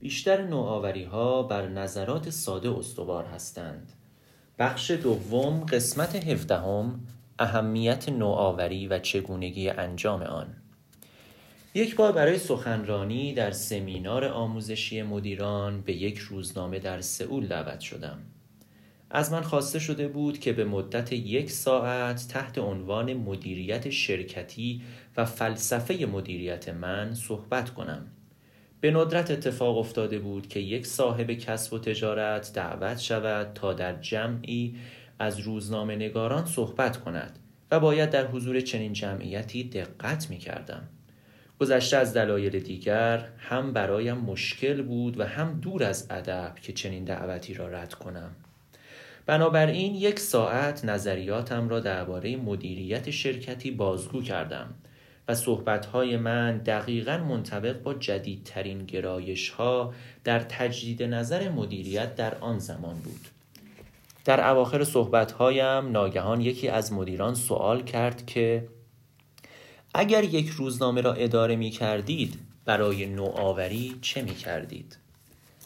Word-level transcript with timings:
بیشتر 0.00 0.42
نوآوری 0.42 1.04
ها 1.04 1.42
بر 1.42 1.68
نظرات 1.68 2.30
ساده 2.30 2.70
استوار 2.78 3.24
هستند. 3.24 3.92
بخش 4.58 4.90
دوم 4.90 5.60
قسمت 5.60 6.16
هفدهم 6.16 7.00
اهمیت 7.38 8.08
نوآوری 8.08 8.86
و 8.86 8.98
چگونگی 8.98 9.68
انجام 9.68 10.22
آن. 10.22 10.56
یک 11.74 11.96
بار 11.96 12.12
برای 12.12 12.38
سخنرانی 12.38 13.34
در 13.34 13.50
سمینار 13.50 14.24
آموزشی 14.24 15.02
مدیران 15.02 15.80
به 15.80 15.92
یک 15.92 16.18
روزنامه 16.18 16.78
در 16.78 17.00
سئول 17.00 17.46
دعوت 17.46 17.80
شدم. 17.80 18.18
از 19.10 19.32
من 19.32 19.42
خواسته 19.42 19.78
شده 19.78 20.08
بود 20.08 20.38
که 20.38 20.52
به 20.52 20.64
مدت 20.64 21.12
یک 21.12 21.50
ساعت 21.50 22.28
تحت 22.28 22.58
عنوان 22.58 23.14
مدیریت 23.14 23.90
شرکتی 23.90 24.82
و 25.16 25.24
فلسفه 25.24 26.06
مدیریت 26.06 26.68
من 26.68 27.14
صحبت 27.14 27.70
کنم. 27.70 28.06
به 28.80 28.90
ندرت 28.90 29.30
اتفاق 29.30 29.78
افتاده 29.78 30.18
بود 30.18 30.48
که 30.48 30.60
یک 30.60 30.86
صاحب 30.86 31.32
کسب 31.32 31.72
و 31.72 31.78
تجارت 31.78 32.52
دعوت 32.54 32.98
شود 32.98 33.52
تا 33.54 33.72
در 33.72 33.92
جمعی 34.00 34.76
از 35.18 35.40
روزنامه 35.40 35.96
نگاران 35.96 36.46
صحبت 36.46 36.96
کند 36.96 37.38
و 37.70 37.80
باید 37.80 38.10
در 38.10 38.26
حضور 38.26 38.60
چنین 38.60 38.92
جمعیتی 38.92 39.64
دقت 39.64 40.30
می 40.30 40.38
کردم. 40.38 40.88
گذشته 41.58 41.96
از 41.96 42.14
دلایل 42.14 42.58
دیگر 42.58 43.28
هم 43.38 43.72
برایم 43.72 44.16
مشکل 44.16 44.82
بود 44.82 45.20
و 45.20 45.24
هم 45.24 45.60
دور 45.60 45.84
از 45.84 46.06
ادب 46.10 46.54
که 46.62 46.72
چنین 46.72 47.04
دعوتی 47.04 47.54
را 47.54 47.68
رد 47.68 47.94
کنم. 47.94 48.30
بنابراین 49.26 49.94
یک 49.94 50.18
ساعت 50.18 50.84
نظریاتم 50.84 51.68
را 51.68 51.80
درباره 51.80 52.36
مدیریت 52.36 53.10
شرکتی 53.10 53.70
بازگو 53.70 54.22
کردم 54.22 54.74
و 55.30 55.34
صحبتهای 55.34 56.16
من 56.16 56.58
دقیقا 56.58 57.18
منطبق 57.18 57.82
با 57.82 57.94
جدیدترین 57.94 58.78
گرایش 58.78 59.50
ها 59.50 59.94
در 60.24 60.40
تجدید 60.40 61.02
نظر 61.02 61.48
مدیریت 61.48 62.16
در 62.16 62.34
آن 62.34 62.58
زمان 62.58 62.94
بود 62.94 63.28
در 64.24 64.50
اواخر 64.50 64.84
صحبتهایم 64.84 65.90
ناگهان 65.90 66.40
یکی 66.40 66.68
از 66.68 66.92
مدیران 66.92 67.34
سوال 67.34 67.82
کرد 67.82 68.26
که 68.26 68.68
اگر 69.94 70.24
یک 70.24 70.48
روزنامه 70.48 71.00
را 71.00 71.12
اداره 71.12 71.56
می 71.56 71.70
کردید 71.70 72.38
برای 72.64 73.06
نوآوری 73.06 73.98
چه 74.00 74.22
می 74.22 74.34
کردید؟ 74.34 74.96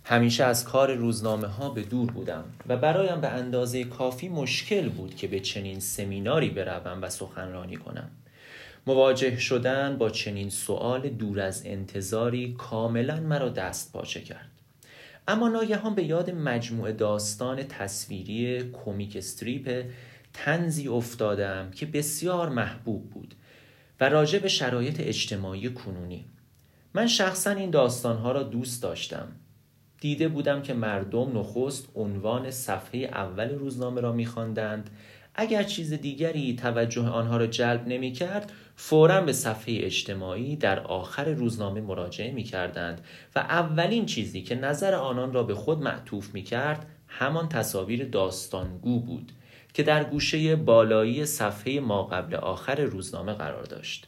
همیشه 0.04 0.44
از 0.44 0.64
کار 0.64 0.94
روزنامه 0.94 1.46
ها 1.46 1.70
به 1.70 1.82
دور 1.82 2.10
بودم 2.10 2.44
و 2.68 2.76
برایم 2.76 3.20
به 3.20 3.28
اندازه 3.28 3.84
کافی 3.84 4.28
مشکل 4.28 4.88
بود 4.88 5.16
که 5.16 5.26
به 5.26 5.40
چنین 5.40 5.80
سمیناری 5.80 6.50
بروم 6.50 7.02
و 7.02 7.10
سخنرانی 7.10 7.76
کنم 7.76 8.10
مواجه 8.86 9.38
شدن 9.38 9.96
با 9.98 10.10
چنین 10.10 10.50
سوال 10.50 11.08
دور 11.08 11.40
از 11.40 11.62
انتظاری 11.66 12.54
کاملا 12.58 13.20
مرا 13.20 13.48
دست 13.48 13.92
پاچه 13.92 14.20
کرد. 14.20 14.50
اما 15.28 15.48
ناگهان 15.48 15.94
به 15.94 16.04
یاد 16.04 16.30
مجموعه 16.30 16.92
داستان 16.92 17.62
تصویری 17.62 18.62
کومیک 18.62 19.16
استریپ 19.16 19.84
تنزی 20.32 20.88
افتادم 20.88 21.70
که 21.70 21.86
بسیار 21.86 22.48
محبوب 22.48 23.10
بود 23.10 23.34
و 24.00 24.08
راجع 24.08 24.38
به 24.38 24.48
شرایط 24.48 25.00
اجتماعی 25.00 25.70
کنونی. 25.70 26.24
من 26.94 27.06
شخصا 27.06 27.50
این 27.50 27.70
داستانها 27.70 28.32
را 28.32 28.42
دوست 28.42 28.82
داشتم. 28.82 29.28
دیده 30.00 30.28
بودم 30.28 30.62
که 30.62 30.74
مردم 30.74 31.38
نخست 31.38 31.88
عنوان 31.94 32.50
صفحه 32.50 33.00
اول 33.00 33.54
روزنامه 33.54 34.00
را 34.00 34.12
میخواندند 34.12 34.90
اگر 35.34 35.62
چیز 35.62 35.92
دیگری 35.92 36.56
توجه 36.56 37.02
آنها 37.02 37.36
را 37.36 37.46
جلب 37.46 37.88
نمی 37.88 38.12
کرد 38.12 38.52
فورا 38.76 39.20
به 39.20 39.32
صفحه 39.32 39.78
اجتماعی 39.80 40.56
در 40.56 40.80
آخر 40.80 41.24
روزنامه 41.24 41.80
مراجعه 41.80 42.32
می 42.32 42.42
کردند 42.42 43.00
و 43.36 43.38
اولین 43.38 44.06
چیزی 44.06 44.42
که 44.42 44.54
نظر 44.54 44.94
آنان 44.94 45.32
را 45.32 45.42
به 45.42 45.54
خود 45.54 45.82
معطوف 45.82 46.34
می 46.34 46.42
کرد 46.42 46.86
همان 47.08 47.48
تصاویر 47.48 48.04
داستانگو 48.04 49.00
بود 49.00 49.32
که 49.74 49.82
در 49.82 50.04
گوشه 50.04 50.56
بالایی 50.56 51.26
صفحه 51.26 51.80
ما 51.80 52.02
قبل 52.02 52.34
آخر 52.34 52.80
روزنامه 52.80 53.32
قرار 53.32 53.62
داشت. 53.62 54.06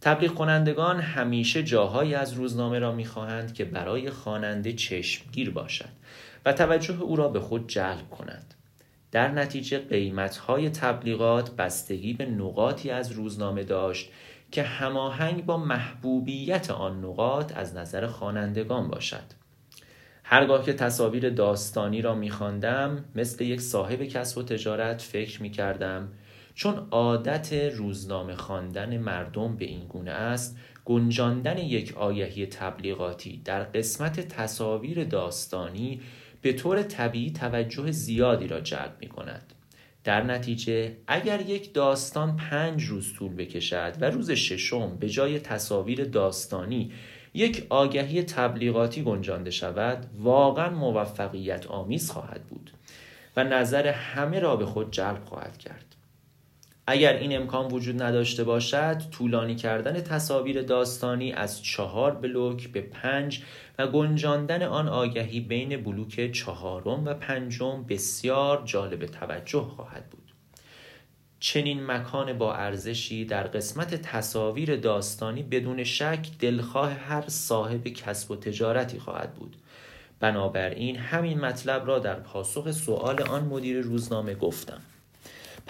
تبلیغ 0.00 0.34
کنندگان 0.34 1.00
همیشه 1.00 1.62
جاهایی 1.62 2.14
از 2.14 2.32
روزنامه 2.32 2.78
را 2.78 2.92
می‌خواهند 2.92 3.54
که 3.54 3.64
برای 3.64 4.10
خواننده 4.10 4.72
چشمگیر 4.72 5.50
باشد 5.50 5.88
و 6.46 6.52
توجه 6.52 7.02
او 7.02 7.16
را 7.16 7.28
به 7.28 7.40
خود 7.40 7.68
جلب 7.68 8.10
کند. 8.10 8.54
در 9.12 9.30
نتیجه 9.30 9.78
قیمتهای 9.78 10.70
تبلیغات 10.70 11.56
بستگی 11.56 12.12
به 12.12 12.26
نقاطی 12.26 12.90
از 12.90 13.12
روزنامه 13.12 13.64
داشت 13.64 14.10
که 14.50 14.62
هماهنگ 14.62 15.46
با 15.46 15.56
محبوبیت 15.56 16.70
آن 16.70 17.04
نقاط 17.04 17.52
از 17.56 17.76
نظر 17.76 18.06
خوانندگان 18.06 18.88
باشد. 18.88 19.38
هرگاه 20.24 20.64
که 20.64 20.72
تصاویر 20.72 21.30
داستانی 21.30 22.02
را 22.02 22.14
میخواندم 22.14 23.04
مثل 23.14 23.44
یک 23.44 23.60
صاحب 23.60 24.02
کسب 24.02 24.38
و 24.38 24.42
تجارت 24.42 25.02
فکر 25.02 25.42
می‌کردم 25.42 26.08
چون 26.54 26.88
عادت 26.90 27.52
روزنامه 27.52 28.36
خواندن 28.36 28.98
مردم 28.98 29.56
به 29.56 29.64
این 29.64 29.86
گونه 29.86 30.10
است 30.10 30.58
گنجاندن 30.84 31.58
یک 31.58 31.96
آیهی 31.96 32.46
تبلیغاتی 32.46 33.42
در 33.44 33.62
قسمت 33.62 34.20
تصاویر 34.20 35.04
داستانی 35.04 36.00
به 36.42 36.52
طور 36.52 36.82
طبیعی 36.82 37.30
توجه 37.30 37.90
زیادی 37.90 38.46
را 38.46 38.60
جلب 38.60 38.96
می 39.00 39.08
کند. 39.08 39.52
در 40.04 40.22
نتیجه 40.22 40.96
اگر 41.06 41.40
یک 41.40 41.74
داستان 41.74 42.36
پنج 42.36 42.84
روز 42.84 43.14
طول 43.14 43.34
بکشد 43.34 43.94
و 44.00 44.10
روز 44.10 44.30
ششم 44.30 44.96
به 44.96 45.08
جای 45.08 45.38
تصاویر 45.38 46.04
داستانی 46.04 46.92
یک 47.34 47.66
آگهی 47.68 48.22
تبلیغاتی 48.22 49.02
گنجانده 49.02 49.50
شود 49.50 50.06
واقعا 50.18 50.70
موفقیت 50.70 51.66
آمیز 51.66 52.10
خواهد 52.10 52.44
بود 52.46 52.70
و 53.36 53.44
نظر 53.44 53.86
همه 53.86 54.40
را 54.40 54.56
به 54.56 54.66
خود 54.66 54.90
جلب 54.90 55.24
خواهد 55.24 55.58
کرد 55.58 55.87
اگر 56.90 57.12
این 57.12 57.36
امکان 57.36 57.72
وجود 57.72 58.02
نداشته 58.02 58.44
باشد 58.44 59.02
طولانی 59.10 59.54
کردن 59.54 60.00
تصاویر 60.00 60.62
داستانی 60.62 61.32
از 61.32 61.62
چهار 61.62 62.10
بلوک 62.10 62.68
به 62.68 62.80
پنج 62.80 63.42
و 63.78 63.86
گنجاندن 63.86 64.62
آن 64.62 64.88
آگهی 64.88 65.40
بین 65.40 65.82
بلوک 65.82 66.32
چهارم 66.32 67.04
و 67.04 67.14
پنجم 67.14 67.84
بسیار 67.88 68.62
جالب 68.64 69.06
توجه 69.06 69.60
خواهد 69.60 70.10
بود. 70.10 70.32
چنین 71.40 71.86
مکان 71.86 72.38
با 72.38 72.54
ارزشی 72.54 73.24
در 73.24 73.46
قسمت 73.46 73.94
تصاویر 73.94 74.76
داستانی 74.76 75.42
بدون 75.42 75.84
شک 75.84 76.28
دلخواه 76.40 76.92
هر 76.92 77.24
صاحب 77.28 77.88
کسب 77.88 78.30
و 78.30 78.36
تجارتی 78.36 78.98
خواهد 78.98 79.34
بود. 79.34 79.56
بنابراین 80.20 80.96
همین 80.96 81.40
مطلب 81.40 81.86
را 81.86 81.98
در 81.98 82.14
پاسخ 82.14 82.70
سؤال 82.70 83.22
آن 83.22 83.44
مدیر 83.44 83.80
روزنامه 83.80 84.34
گفتم. 84.34 84.80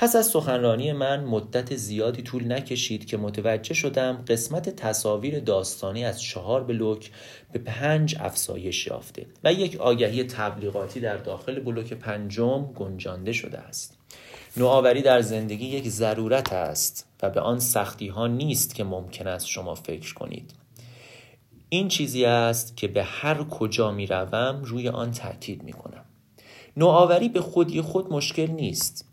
پس 0.00 0.16
از 0.16 0.26
سخنرانی 0.26 0.92
من 0.92 1.24
مدت 1.24 1.76
زیادی 1.76 2.22
طول 2.22 2.52
نکشید 2.52 3.06
که 3.06 3.16
متوجه 3.16 3.74
شدم 3.74 4.24
قسمت 4.28 4.68
تصاویر 4.68 5.40
داستانی 5.40 6.04
از 6.04 6.22
چهار 6.22 6.64
بلوک 6.64 7.10
به 7.52 7.58
پنج 7.58 8.16
افزایش 8.20 8.86
یافته 8.86 9.26
و 9.44 9.52
یک 9.52 9.76
آگهی 9.76 10.24
تبلیغاتی 10.24 11.00
در 11.00 11.16
داخل 11.16 11.60
بلوک 11.60 11.92
پنجم 11.92 12.72
گنجانده 12.72 13.32
شده 13.32 13.58
است. 13.58 13.98
نوآوری 14.56 15.02
در 15.02 15.20
زندگی 15.20 15.66
یک 15.66 15.88
ضرورت 15.88 16.52
است 16.52 17.06
و 17.22 17.30
به 17.30 17.40
آن 17.40 17.60
سختی 17.60 18.08
ها 18.08 18.26
نیست 18.26 18.74
که 18.74 18.84
ممکن 18.84 19.26
است 19.26 19.46
شما 19.46 19.74
فکر 19.74 20.14
کنید. 20.14 20.50
این 21.68 21.88
چیزی 21.88 22.24
است 22.24 22.76
که 22.76 22.88
به 22.88 23.04
هر 23.04 23.44
کجا 23.44 23.90
می 23.92 24.06
روم 24.06 24.62
روی 24.64 24.88
آن 24.88 25.10
تاکید 25.10 25.62
می 25.62 25.72
کنم 25.72 26.04
نوآوری 26.76 27.28
به 27.28 27.40
خودی 27.40 27.80
خود 27.80 28.12
مشکل 28.12 28.46
نیست. 28.46 29.08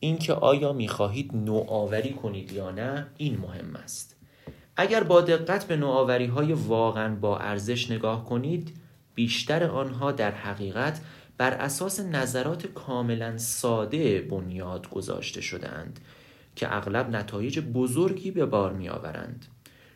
اینکه 0.00 0.32
آیا 0.32 0.72
می‌خواهید 0.72 1.30
نوآوری 1.34 2.12
کنید 2.12 2.52
یا 2.52 2.70
نه 2.70 3.06
این 3.16 3.38
مهم 3.38 3.76
است 3.76 4.16
اگر 4.76 5.02
با 5.02 5.20
دقت 5.20 5.64
به 5.64 5.76
نوآوری 5.76 6.26
های 6.26 6.52
واقعا 6.52 7.14
با 7.14 7.38
ارزش 7.38 7.90
نگاه 7.90 8.24
کنید 8.24 8.76
بیشتر 9.14 9.64
آنها 9.64 10.12
در 10.12 10.30
حقیقت 10.30 11.00
بر 11.38 11.50
اساس 11.50 12.00
نظرات 12.00 12.66
کاملا 12.66 13.38
ساده 13.38 14.20
بنیاد 14.20 14.90
گذاشته 14.90 15.40
شدهاند 15.40 16.00
که 16.56 16.76
اغلب 16.76 17.10
نتایج 17.10 17.58
بزرگی 17.58 18.30
به 18.30 18.46
بار 18.46 18.72
می 18.72 18.88
آورند. 18.88 19.46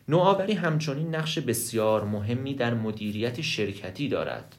نوآوری 0.09 0.53
همچنین 0.53 1.15
نقش 1.15 1.39
بسیار 1.39 2.03
مهمی 2.03 2.53
در 2.53 2.73
مدیریت 2.73 3.41
شرکتی 3.41 4.07
دارد 4.07 4.55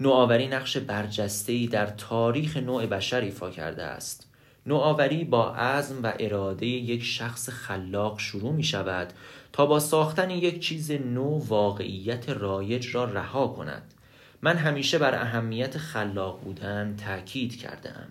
نوآوری 0.00 0.48
نقش 0.48 0.76
برجسته‌ای 0.76 1.66
در 1.66 1.86
تاریخ 1.86 2.56
نوع 2.56 2.86
بشر 2.86 3.20
ایفا 3.20 3.50
کرده 3.50 3.82
است. 3.82 4.30
نوآوری 4.66 5.24
با 5.24 5.54
عزم 5.54 6.02
و 6.02 6.12
اراده 6.18 6.66
یک 6.66 7.02
شخص 7.02 7.48
خلاق 7.48 8.18
شروع 8.18 8.52
می 8.52 8.64
شود 8.64 9.12
تا 9.52 9.66
با 9.66 9.80
ساختن 9.80 10.30
یک 10.30 10.60
چیز 10.60 10.90
نو 10.90 11.38
واقعیت 11.38 12.28
رایج 12.28 12.94
را 12.94 13.04
رها 13.04 13.48
کند. 13.48 13.94
من 14.42 14.56
همیشه 14.56 14.98
بر 14.98 15.14
اهمیت 15.14 15.78
خلاق 15.78 16.40
بودن 16.40 16.96
تاکید 17.06 17.58
کردم 17.58 18.08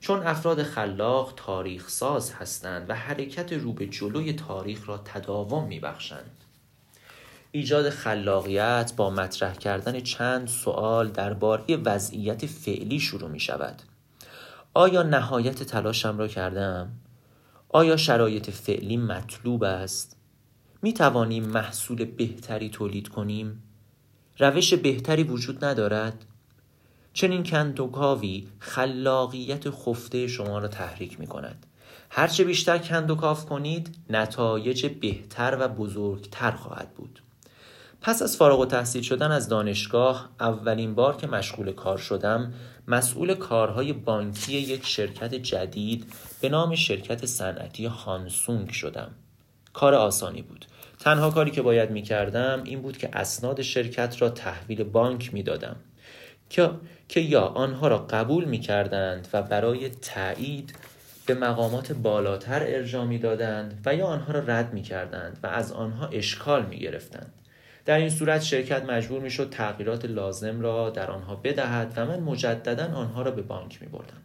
چون 0.00 0.26
افراد 0.26 0.62
خلاق 0.62 1.32
تاریخ 1.36 1.88
ساز 1.88 2.32
هستند 2.32 2.90
و 2.90 2.94
حرکت 2.94 3.52
رو 3.52 3.72
به 3.72 3.86
جلوی 3.86 4.32
تاریخ 4.32 4.88
را 4.88 4.98
تداوم 4.98 5.68
می 5.68 5.80
بخشند. 5.80 6.41
ایجاد 7.54 7.90
خلاقیت 7.90 8.92
با 8.96 9.10
مطرح 9.10 9.54
کردن 9.54 10.00
چند 10.00 10.48
سوال 10.48 11.08
درباره 11.08 11.76
وضعیت 11.76 12.46
فعلی 12.46 13.00
شروع 13.00 13.30
می 13.30 13.40
شود 13.40 13.82
آیا 14.74 15.02
نهایت 15.02 15.62
تلاشم 15.62 16.18
را 16.18 16.28
کردم؟ 16.28 16.92
آیا 17.68 17.96
شرایط 17.96 18.50
فعلی 18.50 18.96
مطلوب 18.96 19.64
است؟ 19.64 20.16
می 20.82 20.92
توانیم 20.92 21.44
محصول 21.44 22.04
بهتری 22.04 22.70
تولید 22.70 23.08
کنیم؟ 23.08 23.62
روش 24.38 24.74
بهتری 24.74 25.22
وجود 25.22 25.64
ندارد؟ 25.64 26.24
چنین 27.12 27.42
کندوکاوی 27.42 28.48
خلاقیت 28.58 29.70
خفته 29.70 30.26
شما 30.26 30.58
را 30.58 30.68
تحریک 30.68 31.20
می 31.20 31.26
کند 31.26 31.66
هرچه 32.10 32.44
بیشتر 32.44 32.78
کندوکاف 32.78 33.46
کنید 33.46 33.96
نتایج 34.10 34.86
بهتر 34.86 35.56
و 35.60 35.68
بزرگتر 35.68 36.50
خواهد 36.50 36.94
بود 36.94 37.22
پس 38.02 38.22
از 38.22 38.36
فارغ 38.36 38.60
و 38.60 38.66
تحصیل 38.66 39.02
شدن 39.02 39.30
از 39.30 39.48
دانشگاه 39.48 40.30
اولین 40.40 40.94
بار 40.94 41.16
که 41.16 41.26
مشغول 41.26 41.72
کار 41.72 41.98
شدم 41.98 42.52
مسئول 42.88 43.34
کارهای 43.34 43.92
بانکی 43.92 44.52
یک 44.52 44.86
شرکت 44.86 45.34
جدید 45.34 46.12
به 46.40 46.48
نام 46.48 46.74
شرکت 46.74 47.26
صنعتی 47.26 47.86
هانسونگ 47.86 48.70
شدم 48.70 49.10
کار 49.72 49.94
آسانی 49.94 50.42
بود 50.42 50.66
تنها 51.00 51.30
کاری 51.30 51.50
که 51.50 51.62
باید 51.62 51.90
می 51.90 52.02
کردم 52.02 52.62
این 52.64 52.82
بود 52.82 52.98
که 52.98 53.10
اسناد 53.12 53.62
شرکت 53.62 54.22
را 54.22 54.28
تحویل 54.28 54.84
بانک 54.84 55.34
می 55.34 55.42
دادم 55.42 55.76
که, 56.50 56.70
که 57.08 57.20
یا 57.20 57.42
آنها 57.42 57.88
را 57.88 57.98
قبول 57.98 58.44
می 58.44 58.60
کردند 58.60 59.28
و 59.32 59.42
برای 59.42 59.88
تایید 59.88 60.74
به 61.26 61.34
مقامات 61.34 61.92
بالاتر 61.92 62.62
ارجاع 62.62 63.04
می 63.04 63.18
دادند 63.18 63.82
و 63.86 63.94
یا 63.94 64.06
آنها 64.06 64.32
را 64.32 64.40
رد 64.40 64.74
می 64.74 64.82
کردند 64.82 65.38
و 65.42 65.46
از 65.46 65.72
آنها 65.72 66.06
اشکال 66.06 66.66
می 66.66 66.78
گرفتند. 66.78 67.32
در 67.84 67.98
این 67.98 68.10
صورت 68.10 68.42
شرکت 68.42 68.84
مجبور 68.84 69.20
می 69.20 69.30
شد 69.30 69.50
تغییرات 69.50 70.04
لازم 70.04 70.60
را 70.60 70.90
در 70.90 71.10
آنها 71.10 71.36
بدهد 71.36 71.92
و 71.96 72.06
من 72.06 72.20
مجددا 72.20 72.84
آنها 72.94 73.22
را 73.22 73.30
به 73.30 73.42
بانک 73.42 73.82
می 73.82 73.88
بردم. 73.88 74.22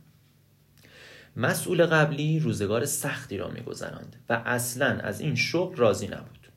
مسئول 1.35 1.85
قبلی 1.85 2.39
روزگار 2.39 2.85
سختی 2.85 3.37
را 3.37 3.47
می 3.47 3.61
گذراند 3.61 4.15
و 4.29 4.41
اصلا 4.45 4.99
از 4.99 5.21
این 5.21 5.35
شغل 5.35 5.75
راضی 5.75 6.07
نبود. 6.07 6.47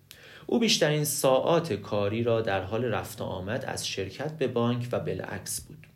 او 0.46 0.58
بیشترین 0.58 1.04
ساعات 1.04 1.72
کاری 1.72 2.22
را 2.22 2.40
در 2.40 2.62
حال 2.62 2.84
رفت 2.84 3.20
و 3.20 3.24
آمد 3.24 3.64
از 3.64 3.86
شرکت 3.86 4.38
به 4.38 4.48
بانک 4.48 4.88
و 4.92 5.00
بالعکس 5.00 5.60
بود. 5.60 5.86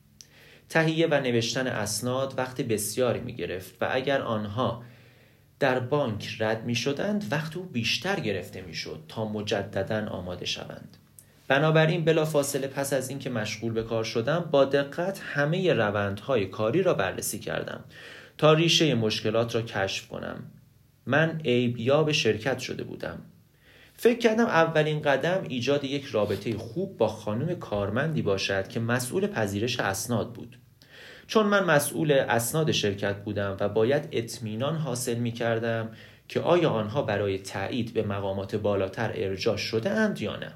تهیه 0.68 1.06
و 1.06 1.20
نوشتن 1.20 1.66
اسناد 1.66 2.34
وقت 2.36 2.60
بسیاری 2.60 3.20
می 3.20 3.36
گرفت 3.36 3.74
و 3.80 3.88
اگر 3.90 4.22
آنها 4.22 4.82
در 5.60 5.78
بانک 5.80 6.36
رد 6.40 6.64
می 6.64 6.74
شدند 6.74 7.24
وقت 7.30 7.56
او 7.56 7.62
بیشتر 7.62 8.20
گرفته 8.20 8.62
می 8.62 8.74
شد 8.74 9.02
تا 9.08 9.24
مجددا 9.24 10.06
آماده 10.06 10.46
شوند. 10.46 10.96
بنابراین 11.48 12.04
بلا 12.04 12.24
فاصله 12.24 12.66
پس 12.66 12.92
از 12.92 13.08
اینکه 13.08 13.30
مشغول 13.30 13.72
به 13.72 13.82
کار 13.82 14.04
شدم 14.04 14.48
با 14.50 14.64
دقت 14.64 15.20
همه 15.24 15.72
روندهای 15.72 16.46
کاری 16.46 16.82
را 16.82 16.94
بررسی 16.94 17.38
کردم 17.38 17.84
تا 18.38 18.52
ریشه 18.52 18.94
مشکلات 18.94 19.54
را 19.54 19.62
کشف 19.62 20.08
کنم. 20.08 20.50
من 21.06 21.40
به 22.06 22.12
شرکت 22.12 22.58
شده 22.58 22.84
بودم. 22.84 23.18
فکر 23.96 24.18
کردم 24.18 24.46
اولین 24.46 25.02
قدم 25.02 25.44
ایجاد 25.48 25.84
یک 25.84 26.04
رابطه 26.04 26.58
خوب 26.58 26.96
با 26.96 27.08
خانم 27.08 27.54
کارمندی 27.54 28.22
باشد 28.22 28.68
که 28.68 28.80
مسئول 28.80 29.26
پذیرش 29.26 29.80
اسناد 29.80 30.32
بود. 30.32 30.58
چون 31.26 31.46
من 31.46 31.64
مسئول 31.64 32.12
اسناد 32.12 32.72
شرکت 32.72 33.16
بودم 33.16 33.56
و 33.60 33.68
باید 33.68 34.08
اطمینان 34.12 34.76
حاصل 34.76 35.14
می 35.14 35.32
کردم 35.32 35.90
که 36.28 36.40
آیا 36.40 36.70
آنها 36.70 37.02
برای 37.02 37.38
تایید 37.38 37.94
به 37.94 38.02
مقامات 38.02 38.56
بالاتر 38.56 39.12
ارجاع 39.14 39.56
شده 39.56 39.90
اند 39.90 40.20
یا 40.20 40.36
نه. 40.36 40.52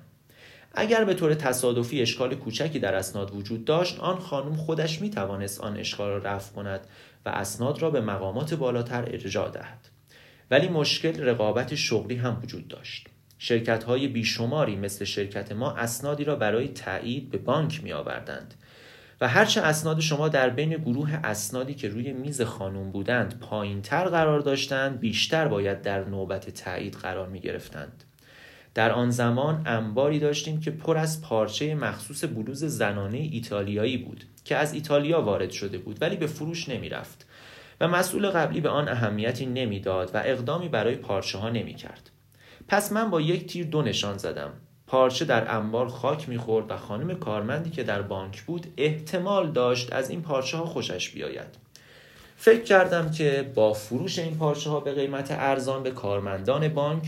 اگر 0.74 1.04
به 1.04 1.14
طور 1.14 1.34
تصادفی 1.34 2.02
اشکال 2.02 2.34
کوچکی 2.34 2.78
در 2.78 2.94
اسناد 2.94 3.34
وجود 3.34 3.64
داشت 3.64 4.00
آن 4.00 4.18
خانم 4.18 4.56
خودش 4.56 5.00
می 5.00 5.10
توانست 5.10 5.60
آن 5.60 5.76
اشکال 5.76 6.08
را 6.08 6.18
رفع 6.18 6.54
کند 6.54 6.80
و 7.26 7.28
اسناد 7.28 7.82
را 7.82 7.90
به 7.90 8.00
مقامات 8.00 8.54
بالاتر 8.54 9.02
ارجاع 9.02 9.50
دهد. 9.50 9.88
ولی 10.50 10.68
مشکل 10.68 11.22
رقابت 11.22 11.74
شغلی 11.74 12.16
هم 12.16 12.40
وجود 12.42 12.68
داشت. 12.68 13.08
شرکت 13.38 13.84
های 13.84 14.08
بیشماری 14.08 14.76
مثل 14.76 15.04
شرکت 15.04 15.52
ما 15.52 15.72
اسنادی 15.72 16.24
را 16.24 16.36
برای 16.36 16.68
تایید 16.68 17.30
به 17.30 17.38
بانک 17.38 17.84
می 17.84 17.92
آوردند 17.92 18.54
و 19.20 19.28
هرچه 19.28 19.60
اسناد 19.60 20.00
شما 20.00 20.28
در 20.28 20.50
بین 20.50 20.70
گروه 20.70 21.20
اسنادی 21.24 21.74
که 21.74 21.88
روی 21.88 22.12
میز 22.12 22.42
خانم 22.42 22.90
بودند 22.90 23.38
پایین 23.38 23.82
تر 23.82 24.04
قرار 24.04 24.40
داشتند 24.40 25.00
بیشتر 25.00 25.48
باید 25.48 25.82
در 25.82 26.04
نوبت 26.04 26.50
تایید 26.50 26.94
قرار 26.94 27.28
می 27.28 27.40
گرفتند. 27.40 28.04
در 28.74 28.92
آن 28.92 29.10
زمان 29.10 29.62
انباری 29.66 30.18
داشتیم 30.18 30.60
که 30.60 30.70
پر 30.70 30.96
از 30.96 31.22
پارچه 31.22 31.74
مخصوص 31.74 32.24
بلوز 32.24 32.64
زنانه 32.64 33.18
ایتالیایی 33.18 33.96
بود 33.96 34.24
که 34.44 34.56
از 34.56 34.74
ایتالیا 34.74 35.22
وارد 35.22 35.50
شده 35.50 35.78
بود 35.78 36.02
ولی 36.02 36.16
به 36.16 36.26
فروش 36.26 36.68
نمی 36.68 36.88
رفت 36.88 37.26
و 37.80 37.88
مسئول 37.88 38.30
قبلی 38.30 38.60
به 38.60 38.68
آن 38.68 38.88
اهمیتی 38.88 39.46
نمی‌داد 39.46 40.10
و 40.14 40.22
اقدامی 40.24 40.68
برای 40.68 40.96
پارچه 40.96 41.38
ها 41.38 41.50
نمی 41.50 41.74
کرد. 41.74 42.10
پس 42.68 42.92
من 42.92 43.10
با 43.10 43.20
یک 43.20 43.46
تیر 43.46 43.66
دو 43.66 43.82
نشان 43.82 44.18
زدم 44.18 44.52
پارچه 44.88 45.24
در 45.24 45.56
انبار 45.56 45.88
خاک 45.88 46.28
می‌خورد 46.28 46.70
و 46.70 46.76
خانم 46.76 47.14
کارمندی 47.14 47.70
که 47.70 47.82
در 47.82 48.02
بانک 48.02 48.42
بود 48.42 48.66
احتمال 48.76 49.50
داشت 49.50 49.92
از 49.92 50.10
این 50.10 50.22
پارچه 50.22 50.56
ها 50.56 50.64
خوشش 50.64 51.10
بیاید 51.10 51.68
فکر 52.36 52.62
کردم 52.62 53.10
که 53.10 53.50
با 53.54 53.72
فروش 53.72 54.18
این 54.18 54.36
پارچه 54.36 54.70
ها 54.70 54.80
به 54.80 54.92
قیمت 54.92 55.28
ارزان 55.30 55.82
به 55.82 55.90
کارمندان 55.90 56.68
بانک 56.68 57.02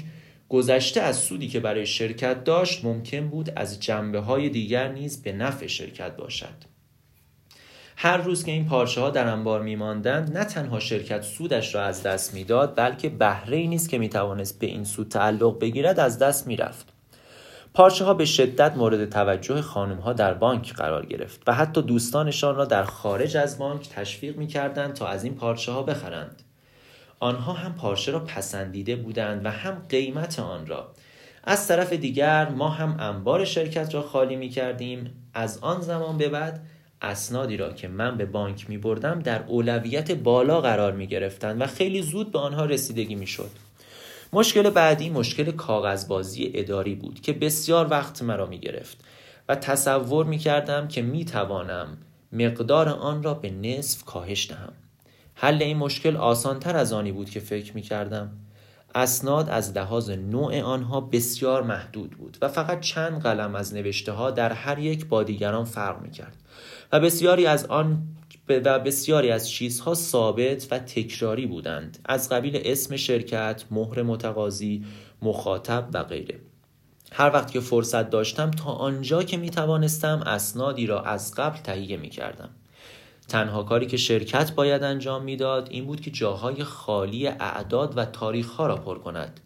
گذشته 0.49 1.01
از 1.01 1.19
سودی 1.19 1.49
که 1.49 1.61
برای 1.61 1.87
شرکت 1.87 2.45
داشت 2.45 2.85
ممکن 2.85 3.29
بود 3.29 3.53
از 3.57 3.81
جنبه 3.81 4.21
های 4.21 4.49
دیگر 4.49 4.89
نیز 4.93 5.23
به 5.23 5.33
نفع 5.33 5.67
شرکت 5.67 6.17
باشد 6.17 6.71
هر 7.97 8.17
روز 8.17 8.45
که 8.45 8.53
این 8.53 8.67
پارچه 8.67 9.01
ها 9.01 9.11
در 9.11 9.27
انبار 9.27 9.63
می 9.63 9.77
ماندند 9.77 10.39
نه 10.39 10.45
تنها 10.45 10.81
شرکت 10.81 11.23
سودش 11.23 11.75
را 11.75 11.83
از 11.85 12.03
دست 12.03 12.35
می‌داد 12.35 12.73
بلکه 12.77 13.09
بهره 13.09 13.57
ای 13.57 13.67
نیست 13.67 13.89
که 13.89 13.99
می 13.99 14.09
توانست 14.09 14.59
به 14.59 14.67
این 14.67 14.85
سود 14.85 15.09
تعلق 15.09 15.59
بگیرد 15.59 16.01
از 16.01 16.19
دست 16.19 16.47
می 16.47 16.57
رفت. 16.57 17.00
پارچه 17.75 18.05
ها 18.05 18.15
به 18.15 18.25
شدت 18.25 18.77
مورد 18.77 19.11
توجه 19.11 19.63
خانم 19.63 19.97
ها 19.97 20.13
در 20.13 20.35
بانک 20.35 20.75
قرار 20.75 21.07
گرفت 21.07 21.43
و 21.47 21.55
حتی 21.55 21.83
دوستانشان 21.83 22.57
را 22.57 22.65
در 22.65 22.85
خارج 22.85 23.37
از 23.37 23.59
بانک 23.59 23.89
تشویق 23.89 24.37
می 24.37 24.47
کردند 24.47 24.95
تا 24.95 25.07
از 25.07 25.25
این 25.25 25.35
پارچه 25.35 25.73
ها 25.73 25.83
بخرند. 25.83 26.43
آنها 27.21 27.53
هم 27.53 27.75
پارچه 27.75 28.13
را 28.13 28.21
پسندیده 28.21 28.97
بودند 28.97 29.47
و 29.47 29.51
هم 29.51 29.83
قیمت 29.89 30.39
آن 30.39 30.67
را. 30.67 30.89
از 31.45 31.69
طرف 31.69 31.93
دیگر 31.93 32.49
ما 32.49 32.69
هم 32.69 32.97
انبار 32.99 33.45
شرکت 33.45 33.95
را 33.95 34.03
خالی 34.03 34.37
می 34.37 34.49
کردیم. 34.49 35.31
از 35.35 35.59
آن 35.59 35.81
زمان 35.81 36.19
به 36.19 36.29
بعد 36.29 36.67
اسنادی 37.03 37.57
را 37.57 37.73
که 37.73 37.89
من 37.89 38.17
به 38.17 38.25
بانک 38.25 38.71
می 38.71 38.79
بردم 38.79 39.21
در 39.21 39.43
اولویت 39.47 40.13
بالا 40.13 40.61
قرار 40.61 40.93
می 40.93 41.07
گرفتند 41.07 41.61
و 41.61 41.67
خیلی 41.67 42.03
زود 42.03 42.33
به 42.33 42.39
آنها 42.39 42.65
رسیدگی 42.65 43.15
می 43.15 43.27
شد. 43.27 43.51
مشکل 44.33 44.71
بعدی 44.71 45.11
مشکل 45.11 45.51
کاغذبازی 45.51 46.51
اداری 46.55 46.95
بود 46.95 47.21
که 47.21 47.33
بسیار 47.33 47.91
وقت 47.91 48.23
مرا 48.23 48.47
می 48.47 48.59
گرفت 48.59 49.05
و 49.49 49.55
تصور 49.55 50.27
می 50.27 50.39
کردم 50.39 50.89
که 50.89 51.03
می 51.03 51.25
توانم 51.25 51.99
مقدار 52.33 52.89
آن 52.89 53.23
را 53.23 53.35
به 53.35 53.51
نصف 53.51 54.05
کاهش 54.05 54.51
دهم. 54.51 54.73
حل 55.35 55.63
این 55.63 55.77
مشکل 55.77 56.17
آسانتر 56.17 56.77
از 56.77 56.93
آنی 56.93 57.13
بود 57.13 57.31
که 57.31 57.41
فکر 57.41 57.75
می 57.75 57.83
کردم. 57.83 58.31
اسناد 58.95 59.49
از 59.49 59.77
لحاظ 59.77 60.11
نوع 60.11 60.61
آنها 60.61 61.01
بسیار 61.01 61.63
محدود 61.63 62.11
بود 62.11 62.39
و 62.43 62.49
فقط 62.49 62.81
چند 62.81 63.23
قلم 63.23 63.55
از 63.55 63.75
نوشته 63.75 64.13
ها 64.13 64.31
در 64.31 64.53
هر 64.53 64.79
یک 64.79 65.07
با 65.07 65.23
دیگران 65.23 65.65
فرق 65.65 66.03
می 66.03 66.11
کرد 66.11 66.37
و 66.93 67.01
بسیاری 67.01 67.47
از 67.47 67.67
آن 67.67 68.03
و 68.59 68.79
بسیاری 68.79 69.31
از 69.31 69.51
چیزها 69.51 69.95
ثابت 69.95 70.67
و 70.71 70.79
تکراری 70.79 71.47
بودند. 71.47 71.99
از 72.05 72.29
قبیل 72.29 72.61
اسم 72.65 72.97
شرکت، 72.97 73.65
مهر 73.71 74.03
متقاضی، 74.03 74.85
مخاطب 75.23 75.89
و 75.95 76.03
غیره. 76.03 76.41
هر 77.13 77.31
وقت 77.35 77.51
که 77.51 77.61
فرصت 77.61 78.11
داشتم 78.11 78.51
تا 78.51 78.71
آنجا 78.71 79.23
که 79.23 79.37
می 79.37 79.51
توانستم 79.51 80.23
اسنادی 80.27 80.87
را 80.87 81.03
از 81.03 81.35
قبل 81.35 81.59
تهیه 81.59 81.97
می 81.97 82.11
کردم 82.11 82.51
تنها 83.29 83.63
کاری 83.63 83.87
که 83.87 83.97
شرکت 83.97 84.55
باید 84.55 84.83
انجام 84.83 85.25
می‌داد 85.25 85.69
این 85.71 85.87
بود 85.87 86.01
که 86.01 86.11
جاهای 86.11 86.65
خالی 86.65 87.27
اعداد 87.27 87.99
و 87.99 88.05
تاریخها 88.05 88.67
را 88.67 88.77
پر 88.77 88.99
کند. 88.99 89.41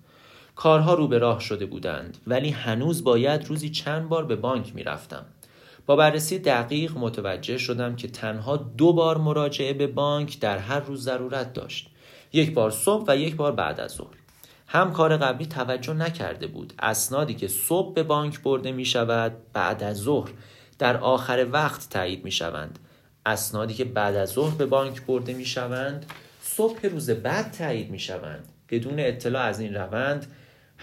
کارها 0.56 0.94
رو 0.94 1.08
به 1.08 1.18
راه 1.18 1.40
شده 1.40 1.66
بودند 1.66 2.18
ولی 2.26 2.50
هنوز 2.50 3.04
باید 3.04 3.48
روزی 3.48 3.70
چند 3.70 4.08
بار 4.08 4.24
به 4.24 4.36
بانک 4.36 4.74
می 4.74 4.82
رفتم 4.82 5.26
با 5.86 5.96
بررسی 5.96 6.38
دقیق 6.38 6.96
متوجه 6.96 7.58
شدم 7.58 7.96
که 7.96 8.08
تنها 8.08 8.56
دو 8.56 8.92
بار 8.92 9.18
مراجعه 9.18 9.72
به 9.72 9.86
بانک 9.86 10.40
در 10.40 10.58
هر 10.58 10.80
روز 10.80 11.04
ضرورت 11.04 11.52
داشت. 11.52 11.90
یک 12.32 12.54
بار 12.54 12.70
صبح 12.70 13.04
و 13.08 13.16
یک 13.16 13.36
بار 13.36 13.52
بعد 13.52 13.80
از 13.80 13.90
ظهر. 13.90 14.16
هم 14.66 14.92
کار 14.92 15.16
قبلی 15.16 15.46
توجه 15.46 15.92
نکرده 15.92 16.46
بود. 16.46 16.72
اسنادی 16.78 17.34
که 17.34 17.48
صبح 17.48 17.94
به 17.94 18.02
بانک 18.02 18.40
برده 18.40 18.72
می 18.72 18.84
شود 18.84 19.32
بعد 19.52 19.82
از 19.82 19.96
ظهر. 19.96 20.30
در 20.78 20.96
آخر 20.96 21.46
وقت 21.52 21.88
تایید 21.90 22.24
می 22.24 22.30
شوند 22.30 22.78
اسنادی 23.26 23.74
که 23.74 23.84
بعد 23.84 24.16
از 24.16 24.30
ظهر 24.30 24.54
به 24.54 24.66
بانک 24.66 25.02
برده 25.02 25.32
می 25.32 25.44
شوند 25.44 26.06
صبح 26.42 26.86
روز 26.86 27.10
بعد 27.10 27.50
تایید 27.50 27.90
می 27.90 27.98
شوند 27.98 28.48
بدون 28.70 29.00
اطلاع 29.00 29.42
از 29.42 29.60
این 29.60 29.74
روند 29.74 30.26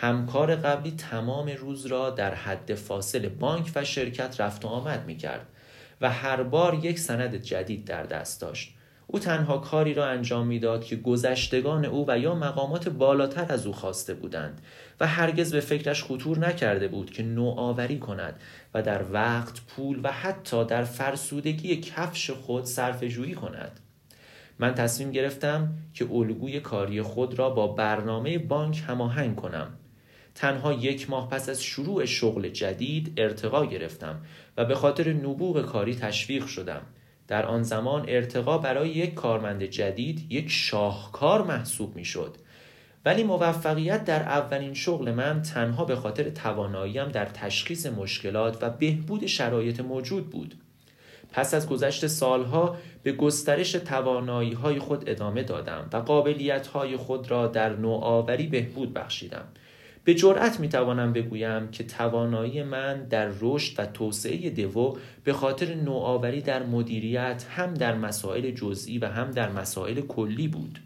همکار 0.02 0.56
قبلی 0.56 0.92
تمام 0.92 1.50
روز 1.50 1.86
را 1.86 2.10
در 2.10 2.34
حد 2.34 2.76
فاصل 2.76 3.30
بانک 3.30 3.72
و 3.76 3.84
شرکت 3.84 4.42
رفت 4.42 4.66
و 4.66 4.68
آمد 4.68 5.06
می 5.06 5.18
کرد 5.18 5.48
و 6.02 6.10
هر 6.10 6.44
بار 6.44 6.74
یک 6.74 7.00
سند 7.00 7.36
جدید 7.36 7.86
در 7.86 8.04
دست 8.04 8.42
داشت. 8.42 8.76
او 9.08 9.20
تنها 9.20 9.58
کاری 9.58 9.94
را 9.94 10.06
انجام 10.06 10.48
می‌داد 10.48 10.84
که 10.84 10.96
گذشتگان 10.96 11.86
او 11.86 12.06
و 12.08 12.20
یا 12.20 12.36
مقامات 12.36 12.90
بالاتر 12.90 13.46
از 13.54 13.68
او 13.68 13.74
خواسته 13.74 14.14
بودند 14.14 14.62
و 15.00 15.08
هرگز 15.08 15.54
به 15.54 15.60
فکرش 15.60 16.04
خطور 16.04 16.40
نکرده 16.40 16.88
بود 16.88 17.12
که 17.12 17.24
نوآوری 17.24 18.00
کند 18.00 18.40
و 18.74 18.82
در 18.82 19.04
وقت 19.12 19.62
پول 19.62 20.00
و 20.04 20.12
حتی 20.12 20.66
در 20.66 20.84
فرسودگی 20.84 21.76
کفش 21.76 22.30
خود 22.30 22.66
صرف 22.66 23.04
جویی 23.04 23.34
کند. 23.34 23.80
من 24.60 24.76
تصمیم 24.76 25.12
گرفتم 25.12 25.74
که 25.94 26.08
الگوی 26.12 26.60
کاری 26.60 27.02
خود 27.02 27.40
را 27.40 27.50
با 27.50 27.68
برنامه 27.68 28.38
بانک 28.38 28.84
هماهنگ 28.88 29.36
کنم. 29.36 29.78
تنها 30.36 30.74
یک 30.74 31.10
ماه 31.10 31.30
پس 31.30 31.50
از 31.50 31.64
شروع 31.64 32.06
شغل 32.06 32.50
جدید 32.50 33.14
ارتقا 33.18 33.66
گرفتم 33.66 34.22
و 34.58 34.66
به 34.66 34.76
خاطر 34.76 35.14
نبوغ 35.14 35.66
کاری 35.66 35.96
تشویق 35.96 36.46
شدم. 36.46 36.82
در 37.28 37.46
آن 37.46 37.64
زمان 37.64 38.06
ارتقا 38.08 38.58
برای 38.58 38.90
یک 38.90 39.14
کارمند 39.14 39.64
جدید 39.64 40.32
یک 40.32 40.50
شاهکار 40.50 41.44
محسوب 41.44 41.96
می 41.96 42.06
شد 42.06 42.36
ولی 43.06 43.24
موفقیت 43.24 44.06
در 44.06 44.24
اولین 44.24 44.74
شغل 44.74 45.12
من 45.12 45.42
تنها 45.42 45.86
به 45.86 45.96
خاطر 45.96 46.30
تواناییم 46.30 47.08
در 47.10 47.26
تشخیص 47.26 47.86
مشکلات 47.86 48.64
و 48.64 48.70
بهبود 48.70 49.26
شرایط 49.26 49.80
موجود 49.80 50.30
بود. 50.30 50.56
پس 51.32 51.54
از 51.54 51.70
گذشت 51.70 52.08
سالها 52.08 52.78
به 53.04 53.12
گسترش 53.12 53.72
توانایی 53.72 54.54
های 54.54 54.80
خود 54.80 55.10
ادامه 55.10 55.44
دادم 55.44 55.90
و 55.94 55.98
قابلیت 55.98 56.68
های 56.68 56.98
خود 56.98 57.32
را 57.32 57.48
در 57.48 57.76
نوآوری 57.76 58.48
بهبود 58.48 58.94
بخشیدم. 58.94 59.46
به 60.04 60.14
جرأت 60.14 60.60
می 60.60 60.70
توانم 60.70 61.14
بگویم 61.14 61.68
که 61.72 61.84
توانایی 61.84 62.64
من 62.64 63.04
در 63.04 63.32
رشد 63.42 63.80
و 63.80 63.86
توسعه 63.86 64.50
دوو 64.50 64.98
به 65.24 65.34
خاطر 65.34 65.76
نوآوری 65.76 66.42
در 66.42 66.64
مدیریت 66.64 67.46
هم 67.50 67.74
در 67.74 67.96
مسائل 67.96 68.52
جزئی 68.52 68.98
و 68.98 69.06
هم 69.06 69.32
در 69.32 69.52
مسائل 69.52 70.02
کلی 70.02 70.48
بود. 70.48 70.80